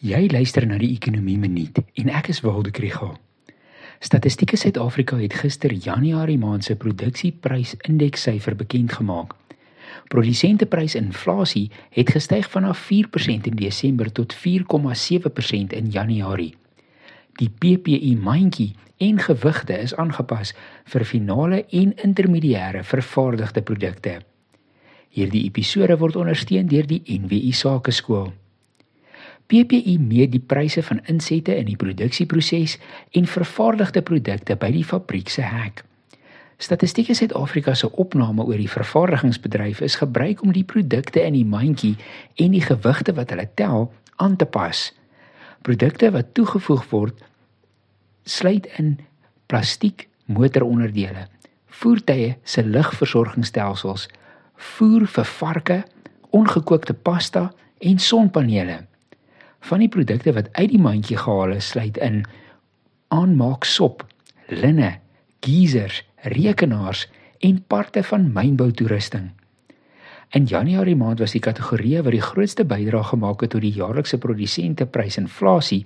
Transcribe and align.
Jy 0.00 0.30
luister 0.32 0.64
na 0.64 0.78
die 0.80 0.94
Ekonomie 0.94 1.36
Minuut 1.36 1.76
en 2.00 2.06
ek 2.08 2.30
is 2.32 2.38
Waldo 2.40 2.70
Krügel. 2.72 3.10
Statistiek 4.00 4.54
Suid-Afrika 4.56 5.18
het 5.20 5.36
gister 5.36 5.74
Januarie 5.76 6.38
maand 6.40 6.64
se 6.64 6.72
produksieprysindekssyfer 6.80 8.56
bekend 8.56 8.96
gemaak. 8.96 9.34
Produsenteprys-inflasie 10.08 11.68
het 11.92 12.14
gestyg 12.16 12.48
vanaf 12.48 12.80
4% 12.88 13.52
in 13.52 13.60
Desember 13.60 14.08
tot 14.08 14.32
4,7% 14.32 15.76
in 15.76 15.92
Januarie. 15.92 16.56
Die 17.36 17.52
PPI 17.52 18.16
mandjie 18.16 18.72
en 18.96 19.20
gewigte 19.20 19.76
is 19.76 19.92
aangepas 20.00 20.56
vir 20.96 21.04
finale 21.04 21.66
en 21.68 21.92
intermediêre 22.00 22.88
vervaardigde 22.88 23.60
produkte. 23.60 24.20
Hierdie 25.12 25.44
episode 25.44 26.00
word 26.00 26.16
ondersteun 26.16 26.72
deur 26.72 26.88
die 26.88 27.04
NWI 27.04 27.52
Sakeskool. 27.52 28.32
PPI 29.50 29.96
meet 29.98 30.30
die 30.30 30.42
pryse 30.46 30.82
van 30.86 31.00
insette 31.10 31.56
in 31.58 31.66
die 31.66 31.78
produksieproses 31.78 32.76
en 33.18 33.26
vervaardigde 33.26 34.02
produkte 34.06 34.54
by 34.54 34.70
die 34.70 34.84
fabriek 34.86 35.32
se 35.32 35.42
hek. 35.42 35.82
Statistiek 36.60 37.08
Suid-Afrika 37.16 37.74
se 37.74 37.88
opname 37.98 38.44
oor 38.44 38.60
die 38.60 38.70
vervaardigingsbedryf 38.70 39.80
is 39.82 39.96
gebruik 39.98 40.44
om 40.44 40.52
die 40.54 40.64
produkte 40.64 41.22
in 41.24 41.34
die 41.34 41.46
mandjie 41.48 41.96
en 42.36 42.54
die 42.54 42.62
gewigte 42.62 43.14
wat 43.16 43.32
hulle 43.34 43.48
tel 43.58 43.88
aan 44.22 44.36
te 44.36 44.46
pas. 44.46 44.90
Produkte 45.66 46.12
wat 46.14 46.34
toegevoeg 46.36 46.84
word 46.92 47.24
sluit 48.28 48.68
in 48.78 48.98
plastiek 49.50 50.06
motoronderdele, 50.30 51.26
voertuie 51.80 52.36
se 52.44 52.62
lugversorgingsstelsels, 52.62 54.06
voer 54.76 55.08
vir 55.08 55.32
varke, 55.40 55.80
ongekookte 56.30 56.94
pasta 56.94 57.48
en 57.80 57.98
sonpanele. 57.98 58.82
Van 59.60 59.82
die 59.82 59.88
produkte 59.88 60.32
wat 60.32 60.48
uit 60.52 60.70
die 60.72 60.80
mandjie 60.80 61.18
gehaal 61.20 61.56
is, 61.56 61.72
sluit 61.74 61.98
in 62.00 62.22
aanmaak 63.08 63.64
sop, 63.64 64.06
linne, 64.48 64.98
geisers, 65.44 66.04
rekenaars 66.22 67.06
en 67.40 67.62
parte 67.66 68.02
van 68.02 68.32
mynboutoerusting. 68.32 69.30
In 70.30 70.46
Januarie 70.46 70.94
maand 70.94 71.18
was 71.18 71.32
die 71.34 71.42
kategorie 71.42 71.96
wat 72.06 72.14
die 72.14 72.22
grootste 72.22 72.64
bydrae 72.64 73.02
gemaak 73.08 73.40
het 73.42 73.50
tot 73.50 73.64
die 73.64 73.72
jaarlikse 73.74 74.18
produsenteprysinflasie 74.22 75.80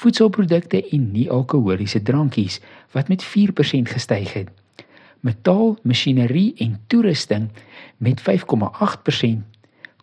voedselprodukte 0.00 0.78
en 0.94 1.08
nie-alkoholiese 1.10 2.02
drankies 2.06 2.60
wat 2.94 3.10
met 3.10 3.24
4% 3.26 3.90
gestyg 3.90 4.34
het. 4.36 4.52
Metaal, 5.26 5.74
masjinerie 5.82 6.54
en 6.62 6.78
toerusting 6.86 7.48
met 7.98 8.22
5,8% 8.22 9.59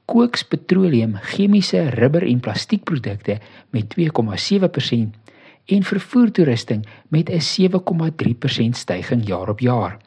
kooks, 0.07 0.43
petroleum, 0.47 1.17
chemiese, 1.33 1.89
rubber 1.99 2.23
en 2.27 2.39
plastiekprodukte 2.39 3.37
met 3.75 3.95
2,7% 3.99 5.15
en 5.67 5.83
vervoertoerusting 5.83 6.85
met 7.07 7.29
'n 7.29 7.41
7,3% 7.41 8.77
stygings 8.77 9.27
jaar 9.27 9.49
op 9.49 9.59
jaar. 9.59 9.97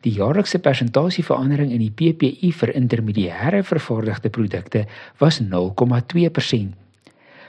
Die 0.00 0.12
jaarlikse 0.12 0.58
persentasieverandering 0.58 1.72
in 1.72 1.78
die 1.78 1.92
PPI 1.92 2.52
vir 2.52 2.74
intermediêre 2.74 3.62
vervaardigde 3.62 4.30
produkte 4.32 4.86
was 5.18 5.40
0,2%. 5.40 6.74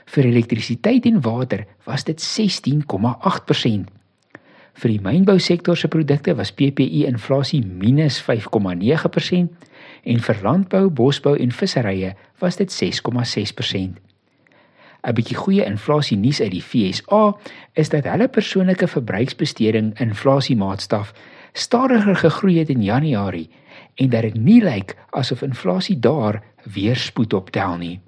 Vir 0.04 0.24
elektrisiteit 0.24 1.06
en 1.06 1.20
water 1.20 1.64
was 1.84 2.04
dit 2.04 2.20
16,8%. 2.20 3.88
Vir 4.72 4.88
die 4.88 5.00
mynbousektor 5.00 5.76
se 5.76 5.88
produkte 5.88 6.34
was 6.36 6.52
PPI 6.52 7.04
inflasie 7.06 7.62
-5,9% 7.64 9.48
en 10.02 10.20
vir 10.20 10.38
landbou, 10.42 10.88
bosbou 10.90 11.36
en 11.38 11.52
visserye 11.52 12.14
was 12.38 12.56
dit 12.56 12.72
6,6%. 12.72 14.00
'n 15.02 15.14
Bietjie 15.14 15.36
goeie 15.36 15.64
inflasie 15.64 16.16
nuus 16.16 16.40
uit 16.40 16.50
die 16.50 16.62
FSA 16.62 17.22
is 17.74 17.88
dat 17.88 18.04
hulle 18.06 18.28
persoonlike 18.28 18.86
verbruiksbesteding 18.86 19.98
inflasiemaatstaf 20.00 21.12
stadiger 21.52 22.16
gegroei 22.16 22.58
het 22.58 22.70
in 22.70 22.82
Januarie 22.82 23.50
en 23.94 24.10
dat 24.10 24.22
dit 24.22 24.34
nie 24.34 24.60
lyk 24.62 24.96
asof 25.10 25.42
inflasie 25.42 25.98
daar 25.98 26.42
weer 26.64 26.96
spoed 26.96 27.32
optel 27.32 27.76
nie. 27.76 28.00